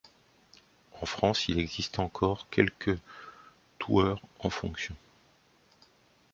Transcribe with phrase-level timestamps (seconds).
[0.99, 2.97] En France il existe encore quelques
[3.77, 4.95] toueurs en fonction.